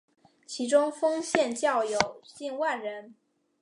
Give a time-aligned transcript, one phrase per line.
[0.47, 3.13] 其中丰县教友近万人。